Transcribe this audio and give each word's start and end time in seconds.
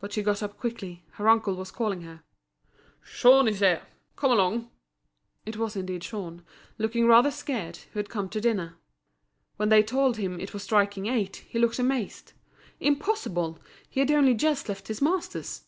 But 0.00 0.14
she 0.14 0.22
got 0.22 0.42
up 0.42 0.56
quickly, 0.56 1.04
her 1.16 1.28
uncle 1.28 1.52
was 1.56 1.70
calling 1.70 2.00
her. 2.00 2.22
"Jean 3.04 3.46
is 3.46 3.58
here. 3.58 3.82
Come 4.16 4.30
along." 4.30 4.70
It 5.44 5.58
was 5.58 5.76
indeed 5.76 6.00
Jean, 6.00 6.42
looking 6.78 7.06
rather 7.06 7.30
scared, 7.30 7.76
who 7.92 7.98
had 7.98 8.08
come 8.08 8.30
to 8.30 8.40
dinner. 8.40 8.78
When 9.58 9.68
they 9.68 9.82
told 9.82 10.16
him 10.16 10.40
it 10.40 10.54
was 10.54 10.62
striking 10.62 11.04
eight, 11.04 11.44
he 11.46 11.58
looked 11.58 11.78
amazed. 11.78 12.32
Impossible! 12.80 13.58
He 13.90 14.00
had 14.00 14.10
only 14.10 14.32
just 14.32 14.70
left 14.70 14.88
his 14.88 15.02
master's. 15.02 15.64